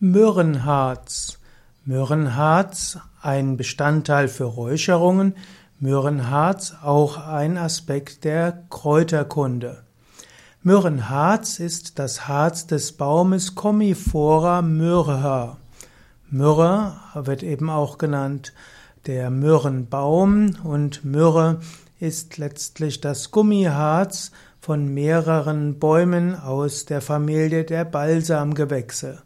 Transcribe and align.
Myrrhenharz. 0.00 1.38
Myrrhenharz 1.84 3.00
ein 3.20 3.56
Bestandteil 3.56 4.28
für 4.28 4.44
Räucherungen, 4.44 5.34
Myrrhenharz 5.80 6.74
auch 6.84 7.26
ein 7.26 7.58
Aspekt 7.58 8.22
der 8.22 8.62
Kräuterkunde. 8.70 9.82
Myrrhenharz 10.62 11.58
ist 11.58 11.98
das 11.98 12.28
Harz 12.28 12.68
des 12.68 12.92
Baumes 12.92 13.56
Commiphora 13.56 14.62
myrrha. 14.62 15.56
Myrrhe 16.30 16.92
wird 17.14 17.42
eben 17.42 17.68
auch 17.68 17.98
genannt 17.98 18.52
der 19.06 19.30
Myrrhenbaum 19.30 20.58
und 20.62 21.04
Myrrhe 21.04 21.58
ist 21.98 22.38
letztlich 22.38 23.00
das 23.00 23.32
Gummiharz 23.32 24.30
von 24.60 24.94
mehreren 24.94 25.80
Bäumen 25.80 26.36
aus 26.36 26.84
der 26.84 27.00
Familie 27.00 27.64
der 27.64 27.84
Balsamgewächse. 27.84 29.22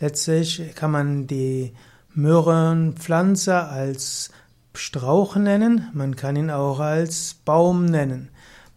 Letztlich 0.00 0.74
kann 0.74 0.90
man 0.90 1.26
die 1.26 1.72
Myrrhenpflanze 2.14 3.64
als 3.64 4.30
Strauch 4.74 5.36
nennen, 5.36 5.88
man 5.92 6.16
kann 6.16 6.36
ihn 6.36 6.50
auch 6.50 6.80
als 6.80 7.34
Baum 7.44 7.84
nennen. 7.84 8.30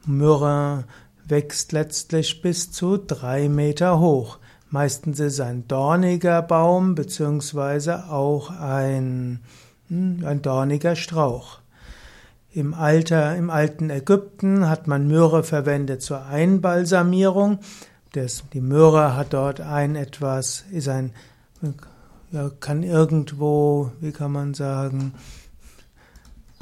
Myrrhe 0.06 0.86
wächst 1.28 1.72
letztlich 1.72 2.42
bis 2.42 2.72
zu 2.72 2.98
drei 2.98 3.50
Meter 3.50 4.00
hoch. 4.00 4.38
Meistens 4.70 5.20
ist 5.20 5.34
es 5.34 5.40
ein 5.40 5.68
dorniger 5.68 6.42
Baum 6.42 6.96
beziehungsweise 6.96 8.10
auch 8.10 8.52
ein, 8.52 9.40
hm, 9.90 10.24
ein 10.26 10.42
dorniger 10.42 10.96
Strauch. 10.96 11.60
Im 12.52 12.74
Alter, 12.74 13.36
im 13.36 13.50
alten 13.50 13.90
Ägypten 13.90 14.70
hat 14.70 14.88
man 14.88 15.08
Myrrhe 15.08 15.44
verwendet 15.44 16.02
zur 16.02 16.26
Einbalsamierung. 16.26 17.60
Das, 18.14 18.44
die 18.54 18.62
Möhre 18.62 19.16
hat 19.16 19.34
dort 19.34 19.62
ein 19.62 19.96
etwas, 19.96 20.64
ist 20.72 20.88
ein, 20.88 21.14
ja, 22.32 22.50
kann 22.60 22.84
irgendwo, 22.84 23.92
wie 24.00 24.12
kann 24.12 24.32
man 24.32 24.54
sagen, 24.54 25.14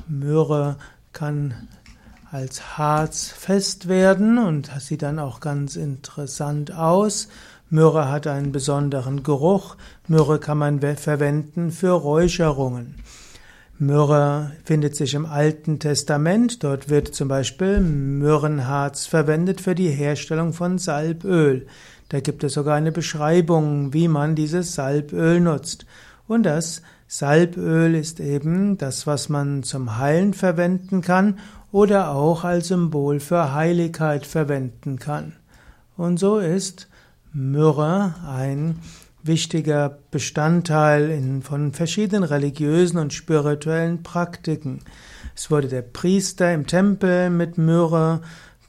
Möhre 0.07 0.77
kann 1.13 1.53
als 2.31 2.77
Harz 2.77 3.27
fest 3.27 3.87
werden 3.87 4.37
und 4.37 4.69
sieht 4.79 5.03
dann 5.03 5.19
auch 5.19 5.39
ganz 5.39 5.77
interessant 5.77 6.71
aus. 6.71 7.29
Myrrhe 7.69 8.09
hat 8.09 8.27
einen 8.27 8.51
besonderen 8.51 9.23
Geruch. 9.23 9.77
Myrrhe 10.07 10.39
kann 10.39 10.57
man 10.57 10.81
verwenden 10.97 11.71
für 11.71 11.91
Räucherungen. 11.91 12.95
Myrrhe 13.77 14.53
findet 14.63 14.95
sich 14.95 15.15
im 15.15 15.25
Alten 15.25 15.79
Testament. 15.79 16.63
Dort 16.63 16.89
wird 16.89 17.13
zum 17.13 17.27
Beispiel 17.27 17.81
Myrrhenharz 17.81 19.05
verwendet 19.05 19.59
für 19.59 19.75
die 19.75 19.89
Herstellung 19.89 20.53
von 20.53 20.77
Salböl. 20.77 21.67
Da 22.07 22.21
gibt 22.21 22.45
es 22.45 22.53
sogar 22.53 22.75
eine 22.75 22.93
Beschreibung, 22.93 23.93
wie 23.93 24.07
man 24.07 24.35
dieses 24.35 24.75
Salböl 24.75 25.41
nutzt. 25.41 25.85
Und 26.25 26.43
das 26.43 26.83
Salböl 27.07 27.95
ist 27.95 28.21
eben 28.21 28.77
das, 28.77 29.07
was 29.07 29.27
man 29.27 29.63
zum 29.63 29.97
Heilen 29.97 30.33
verwenden 30.33 31.01
kann 31.01 31.39
oder 31.73 32.11
auch 32.11 32.45
als 32.45 32.69
Symbol 32.69 33.19
für 33.19 33.53
Heiligkeit 33.53 34.25
verwenden 34.25 34.99
kann. 34.99 35.33
Und 35.97 36.17
so 36.17 36.39
ist 36.39 36.87
Myrrhe 37.33 38.15
ein 38.25 38.79
wichtiger 39.25 39.97
Bestandteil 40.11 41.09
in, 41.09 41.41
von 41.41 41.73
verschiedenen 41.73 42.23
religiösen 42.23 42.97
und 42.97 43.13
spirituellen 43.13 44.03
Praktiken. 44.03 44.81
Es 45.35 45.49
wurde 45.49 45.67
der 45.67 45.81
Priester 45.81 46.53
im 46.53 46.67
Tempel 46.67 47.29
mit 47.29 47.57
Myrrhe, 47.57 48.21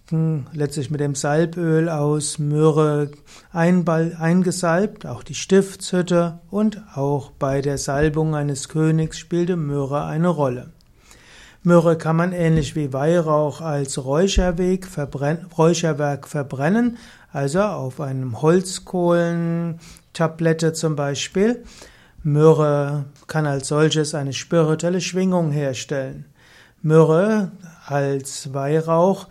hm, 0.08 0.46
letztlich 0.52 0.90
mit 0.90 1.00
dem 1.00 1.14
Salböl 1.14 1.88
aus 1.88 2.38
Myrrhe 2.38 3.10
eingesalbt, 3.52 5.04
auch 5.04 5.22
die 5.22 5.34
Stiftshütte 5.34 6.38
und 6.50 6.80
auch 6.94 7.32
bei 7.32 7.60
der 7.60 7.77
Salbung 7.77 8.34
eines 8.34 8.68
Königs 8.68 9.18
spielte 9.18 9.56
Myrrhe 9.56 10.04
eine 10.04 10.28
Rolle. 10.28 10.70
Myrrhe 11.62 11.98
kann 11.98 12.14
man 12.14 12.32
ähnlich 12.32 12.77
wie 12.77 12.92
Weihrauch 12.92 13.61
als 13.61 14.05
Räucherwerk 14.05 14.86
verbrennen, 14.86 16.96
also 17.33 17.61
auf 17.61 18.00
einem 18.00 18.40
Holzkohlentablette 20.16 20.72
zum 20.72 20.96
Beispiel. 20.96 21.62
Myrrhe 22.22 23.04
kann 23.27 23.46
als 23.46 23.68
solches 23.68 24.14
eine 24.14 24.32
spirituelle 24.32 25.00
Schwingung 25.00 25.50
herstellen. 25.50 26.24
Myrrhe 26.82 27.50
als 27.86 28.52
Weihrauch 28.52 29.28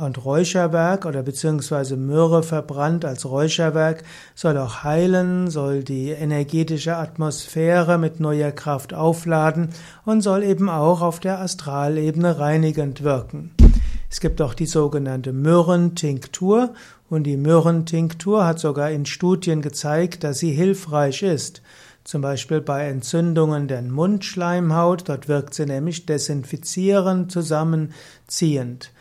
und 0.00 0.24
Räucherwerk 0.24 1.06
oder 1.06 1.22
beziehungsweise 1.22 1.96
Myrrhe 1.96 2.42
verbrannt 2.42 3.04
als 3.04 3.24
Räucherwerk 3.24 4.02
soll 4.34 4.58
auch 4.58 4.82
heilen, 4.82 5.48
soll 5.48 5.82
die 5.84 6.10
energetische 6.10 6.96
Atmosphäre 6.96 7.98
mit 7.98 8.20
neuer 8.20 8.52
Kraft 8.52 8.94
aufladen 8.94 9.70
und 10.04 10.22
soll 10.22 10.42
eben 10.42 10.68
auch 10.68 11.02
auf 11.02 11.20
der 11.20 11.40
Astralebene 11.40 12.38
reinigend 12.38 13.02
wirken. 13.02 13.52
Es 14.12 14.20
gibt 14.20 14.42
auch 14.42 14.52
die 14.52 14.66
sogenannte 14.66 15.32
Myrrhentinktur 15.32 16.74
und 17.08 17.22
die 17.22 17.38
Myrrhentinktur 17.38 18.44
hat 18.44 18.58
sogar 18.58 18.90
in 18.90 19.06
Studien 19.06 19.62
gezeigt, 19.62 20.22
dass 20.22 20.38
sie 20.38 20.52
hilfreich 20.52 21.22
ist. 21.22 21.62
Zum 22.04 22.20
Beispiel 22.20 22.60
bei 22.60 22.88
Entzündungen 22.88 23.68
der 23.68 23.80
Mundschleimhaut, 23.80 25.08
dort 25.08 25.28
wirkt 25.28 25.54
sie 25.54 25.64
nämlich 25.64 26.04
desinfizierend, 26.04 27.32
zusammenziehend. 27.32 28.92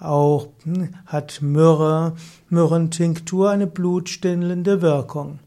Auch 0.00 0.48
hm, 0.62 0.94
hat 1.04 1.42
Myrrhe, 1.42 2.14
Myrrhentinktur 2.48 3.50
eine 3.50 3.66
blutstillende 3.66 4.80
Wirkung. 4.80 5.40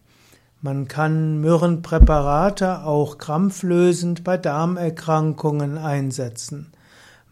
Man 0.62 0.88
kann 0.88 1.42
Myrrhenpräparate 1.42 2.84
auch 2.84 3.18
krampflösend 3.18 4.24
bei 4.24 4.38
Darmerkrankungen 4.38 5.80
einsetzen. 5.80 6.72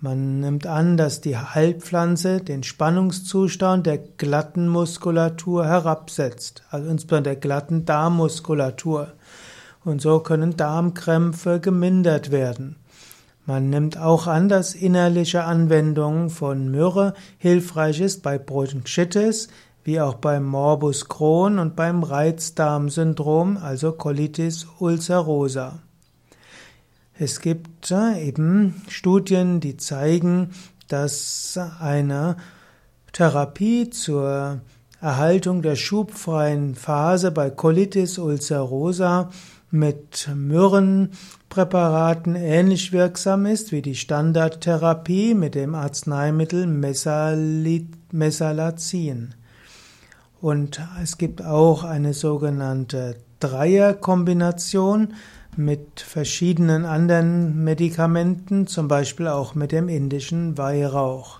Man 0.01 0.39
nimmt 0.41 0.67
an, 0.67 0.97
dass 0.97 1.21
die 1.21 1.37
Heilpflanze 1.37 2.41
den 2.41 2.63
Spannungszustand 2.63 3.85
der 3.85 3.97
glatten 3.97 4.67
Muskulatur 4.67 5.65
herabsetzt, 5.65 6.63
also 6.69 6.89
insbesondere 6.89 7.35
der 7.35 7.41
glatten 7.41 7.85
Darmmuskulatur 7.85 9.13
und 9.85 10.01
so 10.01 10.19
können 10.19 10.57
Darmkrämpfe 10.57 11.59
gemindert 11.59 12.31
werden. 12.31 12.75
Man 13.45 13.69
nimmt 13.69 13.97
auch 13.97 14.27
an, 14.27 14.49
dass 14.49 14.73
innerliche 14.73 15.43
Anwendung 15.43 16.31
von 16.31 16.71
Myrrhe 16.71 17.13
hilfreich 17.37 18.01
ist 18.01 18.23
bei 18.23 18.39
Bronchitis, 18.39 19.47
wie 19.83 20.01
auch 20.01 20.15
beim 20.15 20.43
Morbus 20.43 21.07
Crohn 21.07 21.59
und 21.59 21.75
beim 21.75 22.01
Reizdarmsyndrom, 22.01 23.57
also 23.57 23.91
Colitis 23.91 24.65
ulcerosa. 24.79 25.79
Es 27.17 27.39
gibt 27.39 27.91
eben 27.91 28.81
Studien, 28.89 29.61
die 29.61 29.77
zeigen, 29.77 30.49
dass 30.89 31.57
eine 31.79 32.35
Therapie 33.13 33.89
zur 33.89 34.59
Erhaltung 34.99 35.61
der 35.61 35.77
schubfreien 35.77 36.75
Phase 36.75 37.31
bei 37.31 37.49
Colitis 37.49 38.17
ulcerosa 38.17 39.29
mit 39.71 40.27
Myrrhenpräparaten 40.33 42.35
ähnlich 42.35 42.91
wirksam 42.91 43.45
ist 43.45 43.71
wie 43.71 43.81
die 43.81 43.95
Standardtherapie 43.95 45.35
mit 45.35 45.55
dem 45.55 45.73
Arzneimittel 45.73 46.67
Mesalazin. 48.11 49.35
Und 50.41 50.81
es 51.01 51.17
gibt 51.17 51.45
auch 51.45 51.85
eine 51.85 52.13
sogenannte 52.13 53.15
Dreierkombination 53.39 55.13
mit 55.57 56.01
verschiedenen 56.01 56.85
anderen 56.85 57.63
Medikamenten, 57.63 58.67
zum 58.67 58.87
Beispiel 58.87 59.27
auch 59.27 59.55
mit 59.55 59.71
dem 59.71 59.89
indischen 59.89 60.57
Weihrauch. 60.57 61.39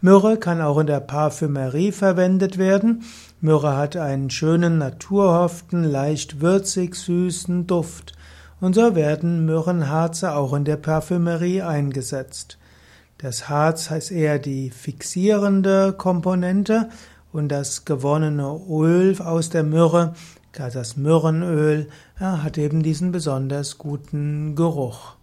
Myrrhe 0.00 0.36
kann 0.36 0.60
auch 0.60 0.78
in 0.78 0.86
der 0.86 1.00
Parfümerie 1.00 1.90
verwendet 1.90 2.58
werden. 2.58 3.04
Myrrhe 3.40 3.76
hat 3.76 3.96
einen 3.96 4.28
schönen, 4.28 4.76
naturhaften, 4.78 5.82
leicht 5.82 6.40
würzig 6.40 6.94
süßen 6.94 7.66
Duft. 7.66 8.12
Und 8.60 8.74
so 8.74 8.94
werden 8.94 9.46
Myrrhenharze 9.46 10.34
auch 10.34 10.52
in 10.52 10.64
der 10.64 10.76
Parfümerie 10.76 11.62
eingesetzt. 11.62 12.58
Das 13.18 13.48
Harz 13.48 13.90
heißt 13.90 14.10
eher 14.10 14.38
die 14.38 14.70
fixierende 14.70 15.94
Komponente 15.94 16.90
und 17.32 17.48
das 17.48 17.84
gewonnene 17.84 18.60
Öl 18.68 19.20
aus 19.22 19.48
der 19.48 19.62
Myrrhe, 19.62 20.12
das 20.58 20.96
Myrrhenöl, 20.96 21.88
ja, 22.20 22.42
hat 22.42 22.58
eben 22.58 22.82
diesen 22.82 23.12
besonders 23.12 23.78
guten 23.78 24.54
Geruch. 24.54 25.16